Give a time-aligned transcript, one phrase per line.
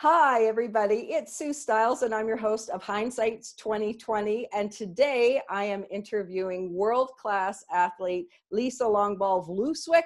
[0.00, 1.08] Hi, everybody.
[1.10, 4.46] It's Sue Stiles, and I'm your host of Hindsight's 2020.
[4.54, 10.04] And today I am interviewing world class athlete Lisa Longball Vlooswyk.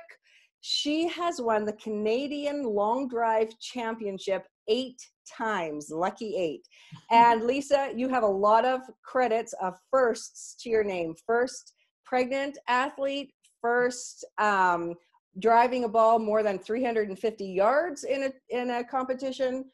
[0.63, 4.97] She has won the Canadian Long Drive Championship eight
[5.31, 6.67] times, lucky eight.
[7.11, 11.75] And Lisa, you have a lot of credits of firsts to your name first
[12.07, 14.95] pregnant athlete, first um,
[15.39, 19.67] driving a ball more than 350 yards in a, in a competition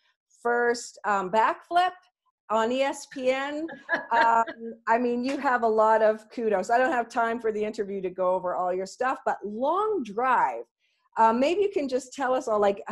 [0.43, 1.93] first um, backflip
[2.51, 3.67] on ESPN.
[4.11, 4.45] Um,
[4.87, 6.71] I mean, you have a lot of kudos.
[6.71, 10.03] I don't have time for the interview to go over all your stuff, but long
[10.03, 10.65] drive.
[11.19, 12.83] Um, maybe you can just tell us all, like,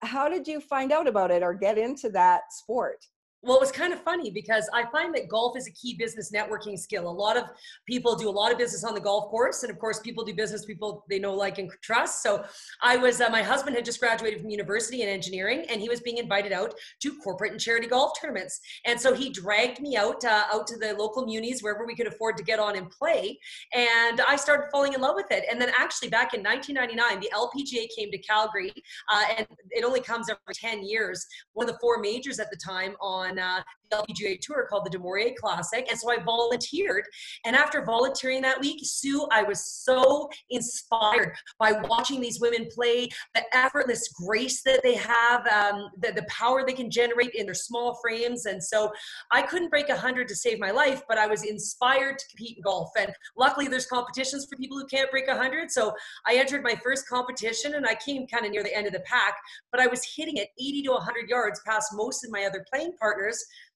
[0.00, 3.04] how did you find out about it or get into that sport?
[3.42, 6.30] Well, it was kind of funny because I find that golf is a key business
[6.30, 7.08] networking skill.
[7.08, 7.44] A lot of
[7.88, 10.32] people do a lot of business on the golf course, and of course, people do
[10.32, 12.22] business people they know, like, and trust.
[12.22, 12.44] So,
[12.82, 16.00] I was uh, my husband had just graduated from university in engineering, and he was
[16.00, 18.60] being invited out to corporate and charity golf tournaments.
[18.84, 22.06] And so he dragged me out uh, out to the local munis wherever we could
[22.06, 23.38] afford to get on and play.
[23.74, 25.44] And I started falling in love with it.
[25.50, 28.72] And then actually, back in 1999, the LPGA came to Calgary,
[29.12, 31.26] uh, and it only comes every 10 years.
[31.54, 34.86] One of the four majors at the time on on uh, the LPGA tour called
[34.86, 35.86] the Du Classic.
[35.88, 37.04] And so I volunteered.
[37.44, 43.08] And after volunteering that week, Sue, I was so inspired by watching these women play,
[43.34, 47.54] the effortless grace that they have, um, the, the power they can generate in their
[47.54, 48.46] small frames.
[48.46, 48.90] And so
[49.30, 52.62] I couldn't break 100 to save my life, but I was inspired to compete in
[52.62, 52.90] golf.
[52.98, 55.70] And luckily, there's competitions for people who can't break 100.
[55.70, 55.92] So
[56.26, 59.00] I entered my first competition and I came kind of near the end of the
[59.00, 59.34] pack,
[59.70, 62.92] but I was hitting it 80 to 100 yards past most of my other playing
[62.98, 63.21] partners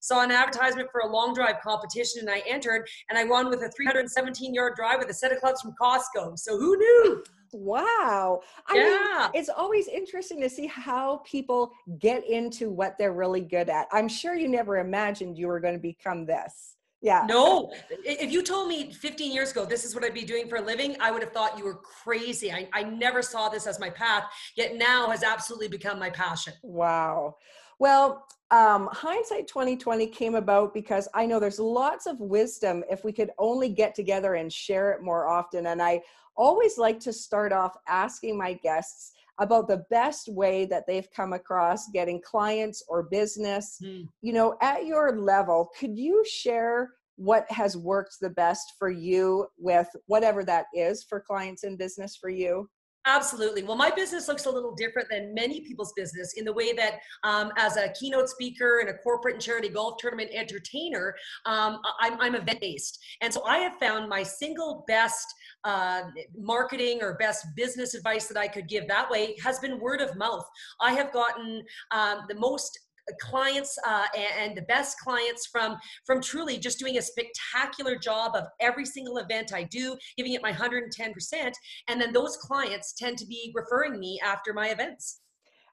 [0.01, 3.63] saw an advertisement for a long drive competition and I entered and I won with
[3.63, 6.39] a 317 yard drive with a set of clubs from Costco.
[6.39, 7.25] So who knew?
[7.53, 8.41] Wow.
[8.69, 9.21] I yeah.
[9.23, 13.87] Mean, it's always interesting to see how people get into what they're really good at.
[13.93, 16.77] I'm sure you never imagined you were going to become this.
[17.03, 17.25] Yeah.
[17.29, 17.73] No.
[18.05, 20.63] If you told me 15 years ago this is what I'd be doing for a
[20.63, 22.51] living, I would have thought you were crazy.
[22.51, 24.25] I, I never saw this as my path,
[24.57, 26.55] yet now has absolutely become my passion.
[26.63, 27.37] Wow.
[27.79, 33.13] Well, um, hindsight 2020 came about because I know there's lots of wisdom if we
[33.13, 35.67] could only get together and share it more often.
[35.67, 36.03] And I
[36.37, 41.33] always like to start off asking my guests about the best way that they've come
[41.33, 43.79] across getting clients or business.
[43.83, 44.09] Mm.
[44.23, 49.47] You know, at your level, could you share what has worked the best for you
[49.59, 52.69] with whatever that is for clients and business for you?
[53.09, 53.63] Absolutely.
[53.63, 56.95] Well, my business looks a little different than many people's business in the way that,
[57.23, 61.15] um, as a keynote speaker and a corporate and charity golf tournament entertainer,
[61.47, 62.99] um, I'm, I'm event based.
[63.21, 65.27] And so I have found my single best
[65.63, 66.03] uh,
[66.37, 70.17] marketing or best business advice that I could give that way has been word of
[70.17, 70.45] mouth.
[70.81, 71.63] I have gotten
[71.93, 72.77] um, the most
[73.21, 74.07] clients uh,
[74.39, 79.19] and the best clients from from truly just doing a spectacular job of every single
[79.19, 81.53] event I do, giving it my 110%.
[81.89, 85.21] And then those clients tend to be referring me after my events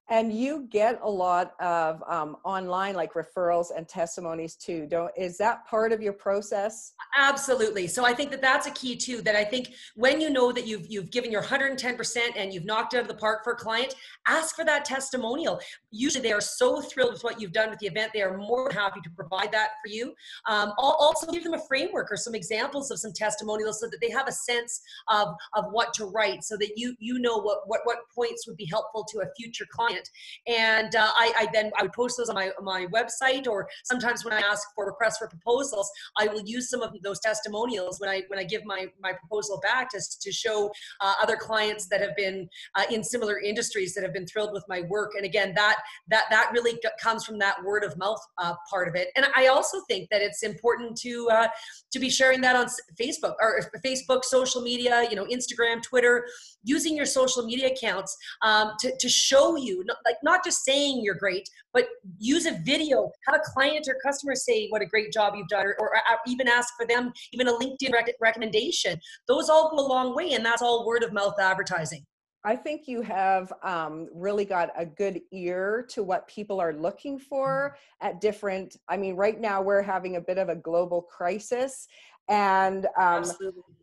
[0.10, 5.38] and you get a lot of um, online like referrals and testimonies too don't is
[5.38, 6.94] that part of your process?
[7.18, 7.88] Absolutely.
[7.88, 10.68] So i think that that's a key too that i think when you know that
[10.68, 13.56] you've you've given your 110% and you've knocked it out of the park for a
[13.56, 13.96] client
[14.28, 15.60] ask for that testimonial.
[15.92, 18.70] Usually they are so thrilled with what you've done with the event they are more
[18.70, 20.14] than happy to provide that for you.
[20.48, 24.10] Um, also give them a framework or some examples of some testimonials so that they
[24.10, 27.82] have a sense of of what to write so that you you know what what
[27.84, 30.10] what points would be helpful to a future client client.
[30.48, 34.26] And uh, I, I, then I would post those on my, my website, or sometimes
[34.26, 38.10] when I ask for requests for proposals, I will use some of those testimonials when
[38.10, 40.72] I when I give my my proposal back to to show
[41.02, 44.64] uh, other clients that have been uh, in similar industries that have been thrilled with
[44.68, 45.12] my work.
[45.16, 45.78] And again, that
[46.10, 49.10] that that really comes from that word of mouth uh, part of it.
[49.16, 51.48] And I also think that it's important to uh,
[51.92, 52.68] to be sharing that on
[53.00, 56.26] Facebook or Facebook, social media, you know, Instagram, Twitter,
[56.64, 61.16] using your social media accounts um, to, to show you, like not just saying you're
[61.16, 61.88] great, but
[62.18, 65.66] use a video, have a client or customer say what a great job you've done,
[65.66, 65.92] or, or
[66.28, 69.00] even ask for them, even a LinkedIn rec- recommendation.
[69.28, 72.06] Those all go a long way, and that's all word of mouth advertising.
[72.46, 77.18] I think you have um, really got a good ear to what people are looking
[77.18, 78.08] for mm-hmm.
[78.08, 78.76] at different.
[78.90, 81.88] I mean, right now we're having a bit of a global crisis,
[82.30, 83.26] and um,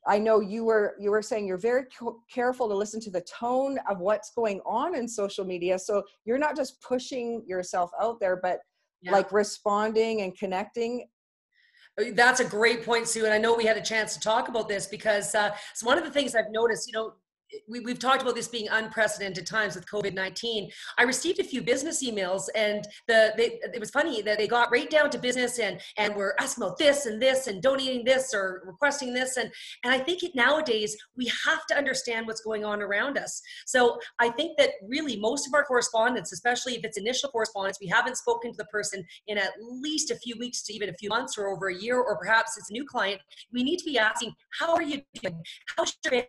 [0.07, 1.85] I know you were you were saying you're very
[2.33, 5.79] careful to listen to the tone of what's going on in social media.
[5.79, 8.61] So you're not just pushing yourself out there, but
[9.03, 9.13] yeah.
[9.13, 11.07] like responding and connecting
[11.99, 13.25] uh, that's a great point, Sue.
[13.25, 15.99] And I know we had a chance to talk about this because uh, it's one
[15.99, 16.87] of the things I've noticed.
[16.87, 17.13] You know,
[17.69, 22.05] we, have talked about this being unprecedented times with covid-19 i received a few business
[22.05, 25.81] emails and the they, it was funny that they got right down to business and
[25.97, 29.37] and were asking about this and this and donating this or requesting this.
[29.37, 29.51] And
[29.85, 33.41] and i think it nowadays we have to understand what's going on around us.
[33.67, 37.89] So i think that really most of our correspondence especially if it's initial correspondence we
[37.89, 41.09] haven't spoken to the person in at least a few weeks to even a few
[41.09, 43.21] months or over a year or perhaps it's a new client
[43.53, 45.43] we need to be asking how are you doing?
[45.77, 46.23] How's your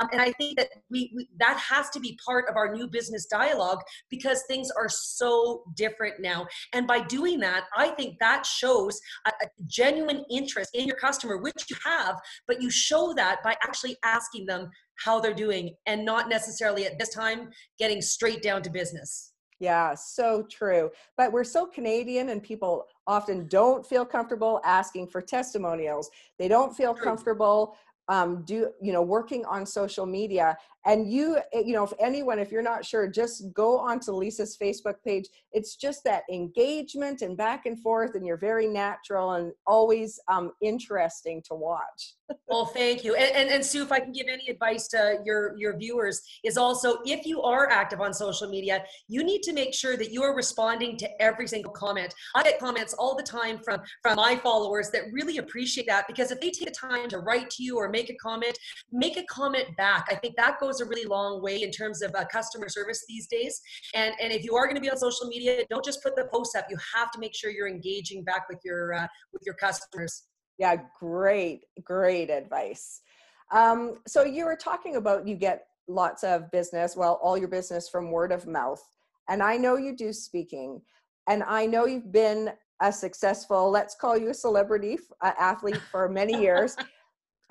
[0.00, 2.86] um, and i think that we, we that has to be part of our new
[2.86, 3.80] business dialogue
[4.10, 9.30] because things are so different now and by doing that i think that shows a,
[9.30, 12.16] a genuine interest in your customer which you have
[12.46, 14.70] but you show that by actually asking them
[15.04, 19.94] how they're doing and not necessarily at this time getting straight down to business yeah,
[19.94, 20.90] so true.
[21.16, 26.10] But we're so Canadian, and people often don't feel comfortable asking for testimonials.
[26.38, 27.76] They don't feel comfortable
[28.08, 30.56] um, do you know working on social media
[30.86, 34.56] and you eh, you know if anyone if you're not sure just go onto lisa's
[34.56, 35.26] facebook page.
[35.52, 40.52] It's just that engagement and back and forth and you're very natural and always um,
[40.62, 42.14] interesting to watch.
[42.46, 43.14] Well thank you.
[43.14, 46.56] And, and, and sue if i can give any advice to your your viewers is
[46.56, 50.22] also if you are active on social media you need to make sure that you
[50.22, 52.14] are responding to every single comment.
[52.34, 56.30] I get comments all the time from from my followers that really appreciate that because
[56.30, 58.58] if they take the time to write to you or make a comment
[58.92, 60.06] make a comment back.
[60.10, 63.26] I think that goes a really long way in terms of uh, customer service these
[63.28, 63.60] days
[63.94, 66.28] and and if you are going to be on social media don't just put the
[66.32, 69.54] posts up you have to make sure you're engaging back with your uh, with your
[69.54, 70.24] customers
[70.58, 73.00] yeah, great, great advice.
[73.52, 77.88] Um, so you were talking about you get lots of business, well, all your business
[77.88, 78.82] from word of mouth.
[79.28, 80.82] And I know you do speaking,
[81.28, 82.50] and I know you've been
[82.80, 86.76] a successful, let's call you a celebrity uh, athlete for many years.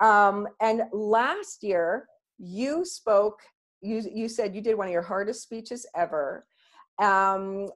[0.00, 2.06] Um, and last year,
[2.38, 3.40] you spoke,
[3.80, 6.46] you, you said you did one of your hardest speeches ever.
[7.00, 7.68] Um,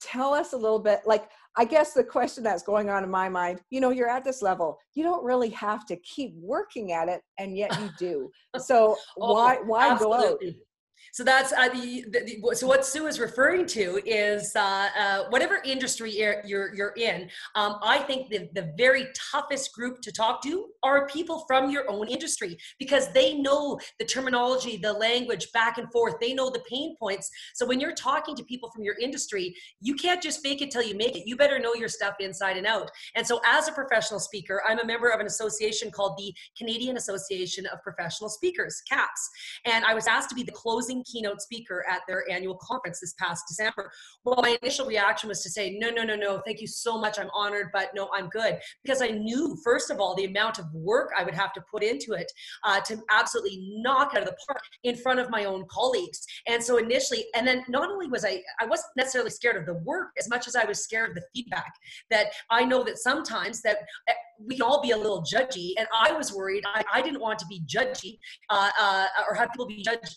[0.00, 3.28] tell us a little bit, like, I guess the question that's going on in my
[3.28, 7.08] mind, you know, you're at this level, you don't really have to keep working at
[7.08, 8.30] it, and yet you do.
[8.60, 10.18] So oh, why why absolutely.
[10.20, 10.54] go out?
[11.12, 15.60] So that's uh, the, the, so what Sue is referring to is uh, uh, whatever
[15.62, 17.28] industry you're you're, in.
[17.54, 21.90] Um, I think the the very toughest group to talk to are people from your
[21.90, 26.14] own industry because they know the terminology, the language back and forth.
[26.20, 27.30] They know the pain points.
[27.54, 30.82] So when you're talking to people from your industry, you can't just fake it till
[30.82, 31.26] you make it.
[31.26, 32.90] You better know your stuff inside and out.
[33.16, 36.96] And so as a professional speaker, I'm a member of an association called the Canadian
[36.96, 39.30] Association of Professional Speakers, CAPS,
[39.66, 40.52] and I was asked to be the
[40.88, 43.90] keynote speaker at their annual conference this past December.
[44.24, 47.18] Well, my initial reaction was to say, no, no, no, no, thank you so much.
[47.18, 48.58] I'm honored, but no, I'm good.
[48.82, 51.82] Because I knew, first of all, the amount of work I would have to put
[51.82, 52.30] into it
[52.64, 56.24] uh, to absolutely knock out of the park in front of my own colleagues.
[56.46, 59.74] And so initially, and then not only was I, I wasn't necessarily scared of the
[59.74, 61.72] work as much as I was scared of the feedback
[62.10, 63.78] that I know that sometimes that
[64.46, 65.72] we can all be a little judgy.
[65.78, 68.18] And I was worried, I, I didn't want to be judgy
[68.50, 70.16] uh, uh, or have people be judge,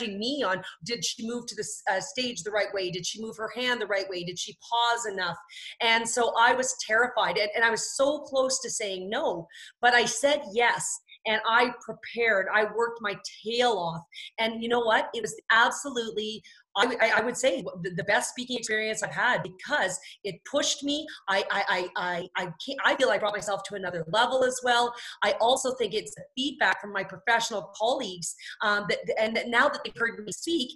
[0.00, 2.90] judging me on did she move to the uh, stage the right way?
[2.90, 4.24] Did she move her hand the right way?
[4.24, 5.36] Did she pause enough?
[5.80, 9.46] And so I was terrified and, and I was so close to saying no,
[9.80, 12.46] but I said yes and I prepared.
[12.52, 13.14] I worked my
[13.44, 14.02] tail off.
[14.38, 15.10] And you know what?
[15.14, 16.42] It was absolutely
[16.76, 21.06] I, I, would say the best speaking experience I've had because it pushed me.
[21.28, 22.52] I, I, I, I,
[22.84, 24.94] I feel I brought myself to another level as well.
[25.24, 29.80] I also think it's feedback from my professional colleagues um, that, and that now that
[29.84, 30.70] they've heard me speak,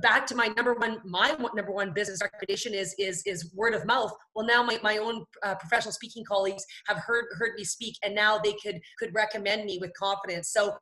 [0.00, 3.84] back to my number one my number one business recommendation is is is word of
[3.84, 7.96] mouth well now my, my own uh, professional speaking colleagues have heard heard me speak
[8.04, 10.76] and now they could could recommend me with confidence so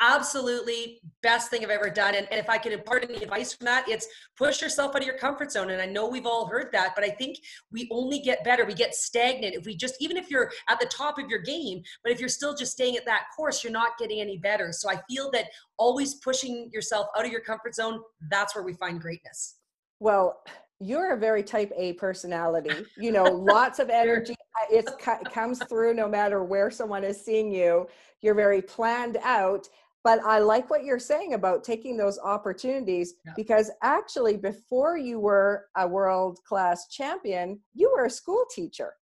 [0.00, 2.14] absolutely best thing I've ever done.
[2.14, 4.06] And, and, if I can impart any advice from that, it's
[4.36, 5.70] push yourself out of your comfort zone.
[5.70, 7.38] And I know we've all heard that, but I think
[7.70, 8.64] we only get better.
[8.64, 11.82] We get stagnant if we just, even if you're at the top of your game,
[12.02, 14.72] but if you're still just staying at that course, you're not getting any better.
[14.72, 15.46] So I feel that
[15.78, 19.56] always pushing yourself out of your comfort zone, that's where we find greatness.
[20.00, 20.42] Well,
[20.82, 22.84] you're a very type A personality.
[22.96, 24.34] You know, lots of energy.
[24.70, 24.88] it
[25.32, 27.86] comes through no matter where someone is seeing you.
[28.20, 29.68] You're very planned out
[30.04, 33.32] but i like what you're saying about taking those opportunities yeah.
[33.36, 38.94] because actually before you were a world class champion you were a school teacher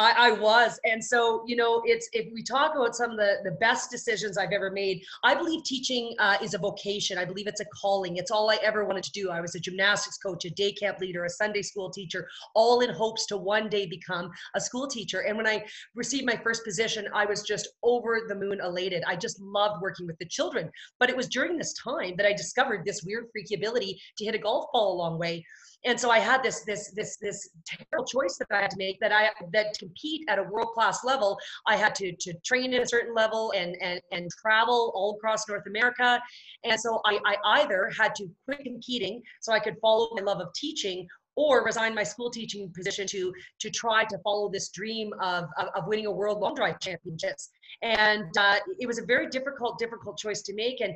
[0.00, 0.80] I, I, was.
[0.84, 4.38] And so, you know, it's if we talk about some of the, the best decisions
[4.38, 7.18] I've ever made, I believe teaching uh, is a vocation.
[7.18, 8.16] I believe it's a calling.
[8.16, 9.28] It's all I ever wanted to do.
[9.30, 12.88] I was a gymnastics coach, a day camp leader, a Sunday school teacher, all in
[12.88, 15.20] hopes to one day become a school teacher.
[15.20, 19.04] And when I received my first position, I was just over the moon elated.
[19.06, 20.70] I just loved working with the children.
[20.98, 24.34] But it was during this time that I discovered this weird freaky ability to hit
[24.34, 25.44] a golf ball a long way
[25.84, 28.98] and so i had this this this this terrible choice that i had to make
[29.00, 32.82] that i that compete at a world class level i had to to train at
[32.82, 36.20] a certain level and and and travel all across north america.
[36.64, 40.40] And so i i either had to quit competing so i could follow my love
[40.40, 41.06] of teaching
[41.36, 45.68] or resign my school teaching position to to try to follow this dream of, of,
[45.74, 47.50] of winning a world long drive championships.
[47.82, 50.80] And uh, it was a very difficult difficult choice to make.
[50.80, 50.94] And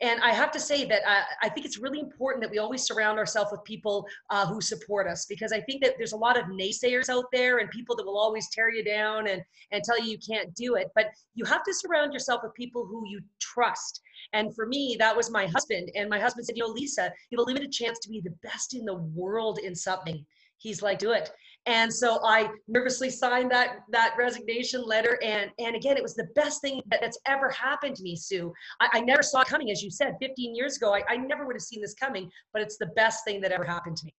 [0.00, 2.82] and I have to say that I, I, think it's really important that we always
[2.82, 6.38] surround ourselves with people uh, who support us because I think that there's a lot
[6.38, 9.98] of naysayers out there and people that will always tear you down and, and tell
[9.98, 10.88] you you can't do it.
[10.94, 14.02] But you have to surround yourself with people who you trust.
[14.34, 15.90] And for me, that was my husband.
[15.94, 18.34] And my husband said, You know, Lisa, you have a limited chance to be the
[18.42, 20.24] best in the world in something.
[20.58, 21.30] He's like, Do it.
[21.66, 25.18] And so I nervously signed that that resignation letter.
[25.22, 28.52] And and again, it was the best thing that, that's ever happened to me, Sue.
[28.80, 30.94] I, I, never saw it coming, as you said, 15 years ago.
[30.94, 33.64] I, I never would have seen this coming, but it's the best thing that ever
[33.64, 34.14] happened to me.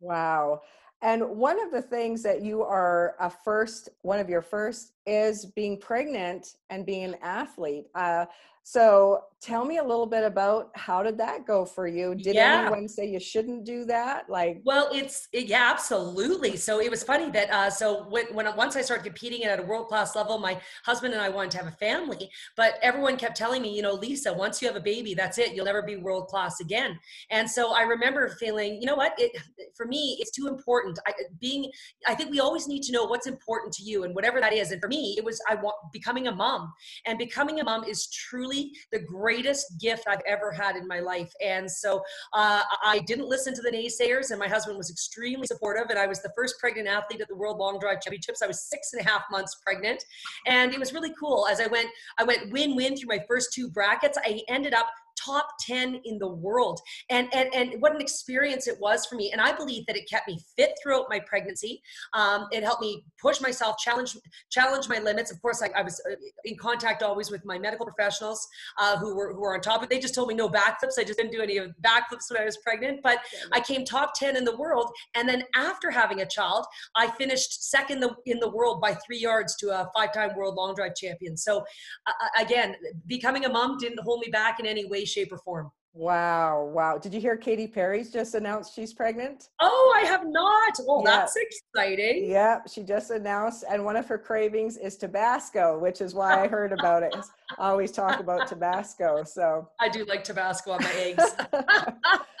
[0.00, 0.60] Wow.
[1.02, 5.46] And one of the things that you are a first, one of your first is
[5.46, 7.86] being pregnant and being an athlete.
[7.96, 8.26] Uh,
[8.62, 12.14] so tell me a little bit about how did that go for you?
[12.14, 12.60] Did yeah.
[12.60, 14.30] anyone say you shouldn't do that?
[14.30, 16.56] Like, well, it's it, yeah, absolutely.
[16.56, 19.62] So it was funny that uh, so when, when once I started competing at a
[19.64, 23.36] world class level, my husband and I wanted to have a family, but everyone kept
[23.36, 25.54] telling me, you know, Lisa, once you have a baby, that's it.
[25.54, 26.96] You'll never be world class again.
[27.30, 29.14] And so I remember feeling, you know what?
[29.18, 29.32] It
[29.74, 31.00] for me, it's too important.
[31.08, 31.68] I, being,
[32.06, 34.70] I think we always need to know what's important to you and whatever that is.
[34.70, 36.72] And for me, it was I want becoming a mom,
[37.06, 38.51] and becoming a mom is truly
[38.94, 41.32] the greatest gift I've ever had in my life.
[41.44, 45.86] And so uh, I didn't listen to the naysayers, and my husband was extremely supportive.
[45.90, 48.42] And I was the first pregnant athlete at the World Long Drive Championships.
[48.42, 50.04] I was six and a half months pregnant,
[50.46, 51.46] and it was really cool.
[51.50, 54.18] As I went, I went win-win through my first two brackets.
[54.24, 54.88] I ended up
[55.24, 56.80] top 10 in the world.
[57.10, 59.30] And, and, and what an experience it was for me.
[59.32, 61.82] And I believe that it kept me fit throughout my pregnancy.
[62.14, 64.16] Um, it helped me push myself, challenge,
[64.50, 65.30] challenge my limits.
[65.30, 66.14] Of course, I, I was uh,
[66.44, 68.46] in contact always with my medical professionals
[68.78, 69.90] uh, who were, who were on top of it.
[69.90, 70.98] They just told me no backflips.
[70.98, 73.18] I just didn't do any of backflips when I was pregnant, but
[73.52, 74.90] I came top 10 in the world.
[75.14, 79.18] And then after having a child, I finished second the, in the world by three
[79.18, 81.36] yards to a five-time world long drive champion.
[81.36, 81.64] So
[82.06, 82.74] uh, again,
[83.06, 85.70] becoming a mom didn't hold me back in any way, shape, or form.
[85.94, 86.96] Wow, wow.
[86.96, 89.50] Did you hear Katy Perry's just announced she's pregnant?
[89.60, 90.78] Oh, I have not.
[90.86, 91.10] Well, yeah.
[91.10, 92.30] that's exciting.
[92.30, 96.48] Yeah, she just announced, and one of her cravings is Tabasco, which is why I
[96.48, 97.14] heard about it.
[97.58, 99.22] I always talk about Tabasco.
[99.24, 101.24] So I do like Tabasco on my eggs.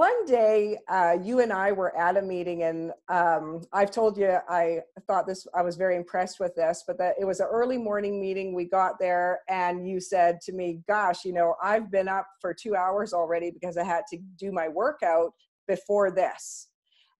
[0.00, 4.38] one day uh, you and i were at a meeting and um, i've told you
[4.48, 7.76] i thought this i was very impressed with this but that it was an early
[7.76, 8.54] morning meeting.
[8.54, 12.54] We got there and you said to me gosh you know i've been up for
[12.54, 15.32] two hours already because i had to do my workout
[15.68, 16.68] before this.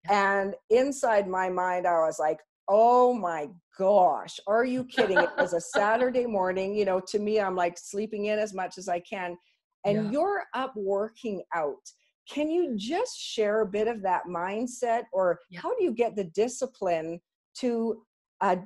[0.08, 5.18] And inside my mind i was like oh my gosh are you kidding?
[5.18, 8.78] It was a saturday morning you know to me i'm like sleeping in as much
[8.78, 9.36] as i can.
[9.84, 10.10] And yeah.
[10.12, 11.84] you're up working out
[12.30, 15.60] can you just share a bit of that mindset or yeah.
[15.60, 17.20] how do you get the discipline
[17.56, 18.02] to
[18.40, 18.56] uh,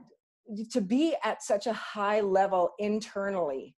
[0.70, 3.74] to be at such a high level internally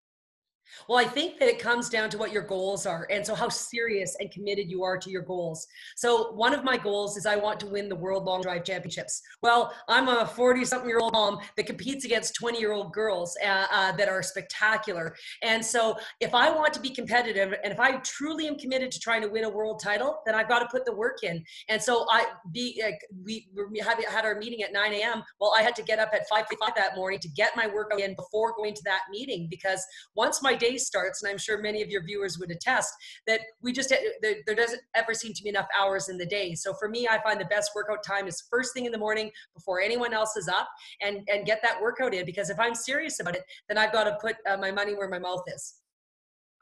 [0.88, 3.48] well, I think that it comes down to what your goals are and so how
[3.48, 5.66] serious and committed you are to your goals.
[5.96, 9.22] So, one of my goals is I want to win the World Long Drive Championships.
[9.42, 13.36] Well, I'm a 40 something year old mom that competes against 20 year old girls
[13.44, 15.14] uh, uh, that are spectacular.
[15.42, 19.00] And so, if I want to be competitive and if I truly am committed to
[19.00, 21.44] trying to win a world title, then I've got to put the work in.
[21.68, 22.92] And so, I be uh,
[23.24, 25.22] we, we had, our meeting at 9 a.m.
[25.40, 28.14] Well, I had to get up at 5:55 that morning to get my workout in
[28.14, 31.88] before going to that meeting because once my day starts, and I'm sure many of
[31.88, 32.92] your viewers would attest
[33.26, 36.54] that we just there, there doesn't ever seem to be enough hours in the day.
[36.54, 39.30] So for me, I find the best workout time is first thing in the morning
[39.54, 40.68] before anyone else is up,
[41.00, 44.04] and and get that workout in because if I'm serious about it, then I've got
[44.04, 45.74] to put uh, my money where my mouth is.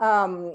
[0.01, 0.55] Um,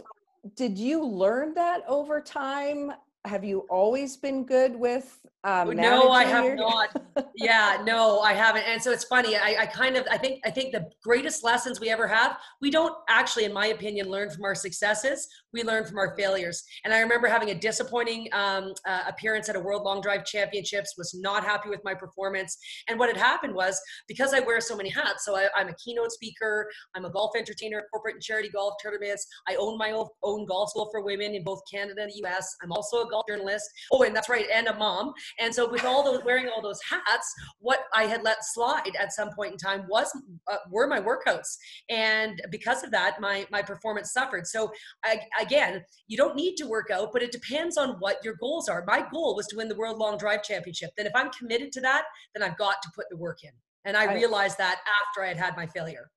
[0.55, 2.91] did you learn that over time?
[3.25, 6.89] Have you always been good with um, no i have not.
[7.35, 8.63] yeah no i haven't.
[8.63, 11.79] And so it's funny I, I kind of i think i think the greatest lessons
[11.79, 15.85] we ever have we don't actually in my opinion learn from our successes we learn
[15.85, 16.63] from our failures.
[16.83, 20.95] And i remember having a disappointing um, uh, appearance at a world long drive championships
[20.97, 22.57] was not happy with my performance.
[22.87, 25.75] And what had happened was because i wear so many hats so I, am a
[25.75, 30.07] keynote speaker i'm a golf entertainer corporate and charity golf tournaments i own my own,
[30.23, 33.25] own golf school for women in both canada and the us i'm also a golf
[33.29, 33.69] journalist.
[33.91, 35.13] Oh and that's right and a mom.
[35.39, 39.13] And so with all those wearing all those hats, what I had let slide at
[39.13, 40.11] some point in time was
[40.51, 41.57] uh, were my workouts,
[41.89, 44.47] and because of that, my my performance suffered.
[44.47, 44.71] So
[45.03, 48.69] I, again, you don't need to work out, but it depends on what your goals
[48.69, 48.83] are.
[48.87, 50.91] My goal was to win the World Long Drive Championship.
[50.97, 52.03] Then if I'm committed to that,
[52.35, 53.51] then I've got to put the work in.
[53.85, 56.11] And I, I realized that after I had had my failure.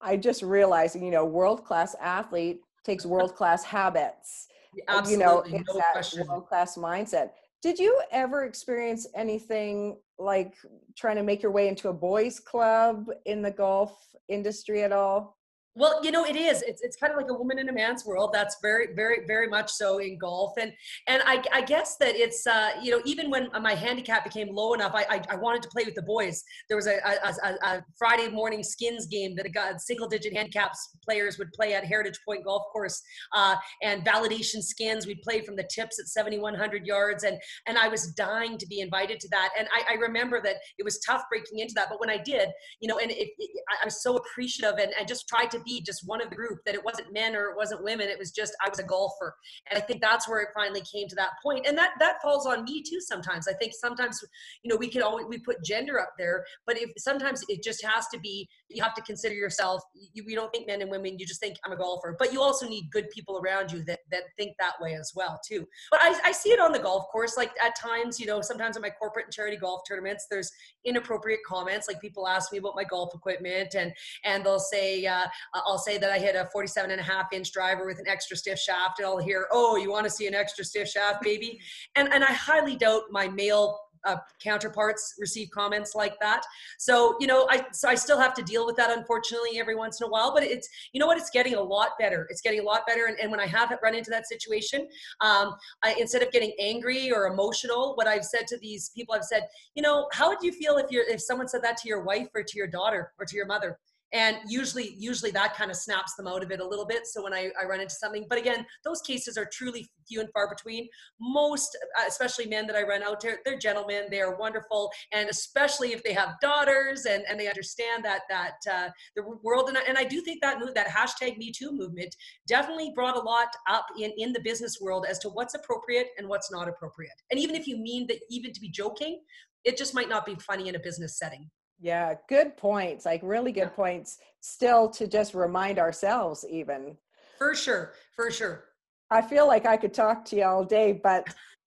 [0.00, 4.48] I just realized, you know, world class athlete takes world class habits.
[4.88, 7.30] Absolutely, you know, it's no that world class mindset.
[7.62, 10.54] Did you ever experience anything like
[10.96, 13.98] trying to make your way into a boys club in the golf
[14.28, 15.37] industry at all?
[15.78, 16.62] Well, you know, it is.
[16.62, 18.30] It's, it's kind of like a woman in a man's world.
[18.32, 20.54] That's very, very, very much so in golf.
[20.60, 20.72] And
[21.06, 24.74] and I, I guess that it's, uh, you know, even when my handicap became low
[24.74, 26.42] enough, I, I, I wanted to play with the boys.
[26.68, 31.38] There was a, a, a, Friday morning skins game that got single digit handicaps players
[31.38, 33.00] would play at Heritage Pointe Golf Course
[33.34, 35.06] uh, and validation skins.
[35.06, 37.22] We'd play from the tips at 7,100 yards.
[37.22, 39.50] And, and I was dying to be invited to that.
[39.56, 41.86] And I, I remember that it was tough breaking into that.
[41.88, 42.48] But when I did,
[42.80, 45.82] you know, and it, it, I was so appreciative and, and just tried to be
[45.82, 48.30] just one of the group that it wasn't men or it wasn't women it was
[48.30, 49.34] just i was a golfer.
[49.70, 51.66] And i think that's where it finally came to that point.
[51.66, 53.48] And that that falls on me too sometimes.
[53.48, 54.20] I think sometimes
[54.62, 57.84] you know we can always we put gender up there but if sometimes it just
[57.84, 59.82] has to be you have to consider yourself.
[60.12, 62.16] You, you don't think men and women you just think i'm a golfer.
[62.18, 65.40] But you also need good people around you that that think that way as well
[65.46, 65.66] too.
[65.90, 67.36] But i, I see it on the golf course.
[67.36, 70.50] Like at times you know sometimes in my corporate and charity golf tournaments there's
[70.84, 71.88] inappropriate comments.
[71.88, 73.92] Like people ask me about my golf equipment and
[74.24, 77.52] and they'll say uh, I'll say that I hit a 47 and a half inch
[77.52, 80.34] driver with an extra stiff shaft and I'll hear, oh, you want to see an
[80.34, 81.60] extra stiff shaft, baby?
[81.96, 86.42] And, and I highly doubt my male uh, counterparts receive comments like that.
[86.78, 90.00] So you know, I so I still have to deal with that unfortunately every once
[90.00, 90.32] in a while.
[90.32, 92.26] But it's you know what, it's getting a lot better.
[92.30, 93.06] It's getting a lot better.
[93.06, 94.88] And, and when I have run into that situation,
[95.20, 99.24] um, I, instead of getting angry or emotional, what I've said to these people, I've
[99.24, 102.02] said, you know, how would you feel if you're if someone said that to your
[102.02, 103.78] wife or to your daughter or to your mother?
[104.12, 107.22] And usually usually that kind of snaps them out of it a little bit so
[107.22, 110.48] when I, I run into something but again those cases are truly few and far
[110.48, 110.88] between.
[111.20, 115.28] Most uh, especially men that i run out to they're gentlemen they are wonderful and
[115.28, 119.78] especially if they have daughters and, and they understand that that uh, the world and
[119.78, 122.14] I, and I do think that move that hashtag me too movement
[122.46, 126.28] definitely brought a lot up in in the business world as to what's appropriate and
[126.28, 127.12] what's not appropriate.
[127.30, 129.20] And even if you mean that even to be joking
[129.64, 133.06] it just might not be funny in a business setting yeah, good points.
[133.06, 134.18] Like really good points.
[134.40, 136.96] Still to just remind ourselves, even.
[137.38, 137.94] For sure.
[138.14, 138.64] For sure.
[139.10, 141.26] I feel like I could talk to you all day, but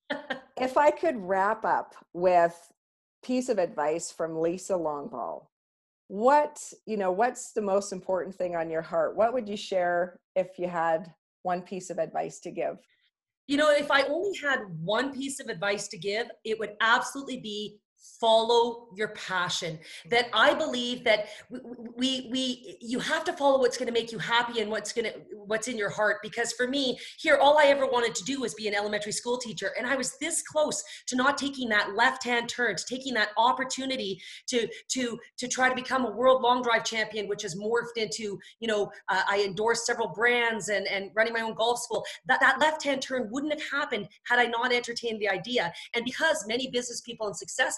[0.60, 2.56] if I could wrap up with
[3.24, 5.48] piece of advice from Lisa Longball,
[6.08, 9.16] what, you know, what's the most important thing on your heart?
[9.16, 12.78] What would you share if you had one piece of advice to give?
[13.48, 17.40] You know, if I only had one piece of advice to give, it would absolutely
[17.40, 17.80] be
[18.20, 19.80] follow your passion.
[20.10, 21.28] That i believe that
[21.96, 25.06] we we you have to follow what's going to make you happy and what's going
[25.06, 26.18] to what's in your heart.
[26.24, 29.38] Because for me here all i ever wanted to do was be an elementary school
[29.38, 29.72] teacher.
[29.78, 33.30] And i was this close to not taking that left hand turn to taking that
[33.38, 37.98] opportunity to to to try to become a world long drive champion which has morphed
[37.98, 42.04] into you know uh, i endorsed several brands and and running my own golf school.
[42.26, 45.72] That that left hand turn wouldn't have happened had i not entertained the idea.
[45.94, 47.78] And because many business people and success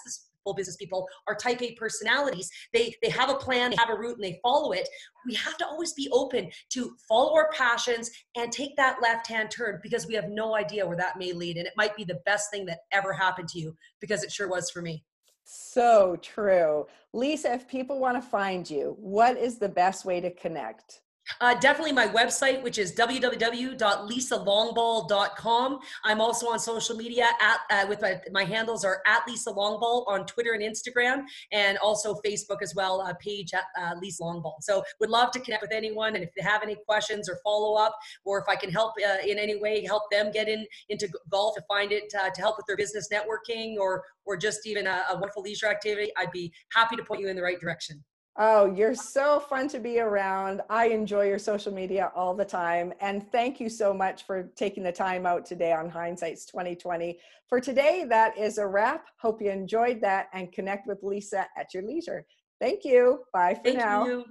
[0.52, 2.50] business people are type A personalities.
[2.74, 4.86] They they have a plan, they have a route, and they follow it.
[5.26, 9.50] We have to always be open to follow our passions and take that left hand
[9.50, 11.56] turn because we have no idea where that may lead.
[11.56, 14.48] And it might be the best thing that ever happened to you because it sure
[14.48, 15.04] was for me.
[15.44, 16.86] So true.
[17.12, 21.00] Lisa, if people want to find you, what is the best way to connect?
[21.40, 25.78] Uh, definitely my website, which is www.lisalongball.com.
[26.04, 30.06] I'm also on social media at uh, with my, my handles are at Lisa Longball
[30.06, 34.56] on Twitter and Instagram, and also Facebook as well, uh, page at uh, Lisa Longball.
[34.60, 37.74] So would love to connect with anyone, and if they have any questions or follow
[37.74, 41.08] up, or if I can help uh, in any way, help them get in into
[41.30, 44.86] golf to find it uh, to help with their business networking or or just even
[44.86, 48.02] a, a wonderful leisure activity, I'd be happy to point you in the right direction.
[48.36, 50.60] Oh, you're so fun to be around.
[50.68, 52.92] I enjoy your social media all the time.
[53.00, 57.16] And thank you so much for taking the time out today on Hindsight's 2020.
[57.48, 59.04] For today, that is a wrap.
[59.20, 62.26] Hope you enjoyed that and connect with Lisa at your leisure.
[62.60, 63.20] Thank you.
[63.32, 64.04] Bye for Thank now.
[64.04, 64.24] You.